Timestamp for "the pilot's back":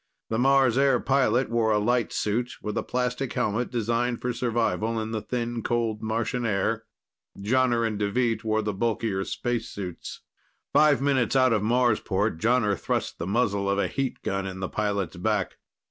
14.59-15.57